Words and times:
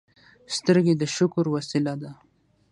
سترګې 0.55 0.93
د 0.97 1.03
شکر 1.15 1.45
وسیله 1.55 1.93
ده 2.01 2.11